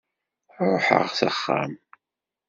[0.69, 1.73] Ruḥeɣ s axxam.